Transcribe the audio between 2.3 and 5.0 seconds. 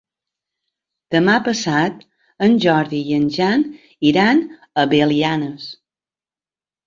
en Jordi i en Jan iran a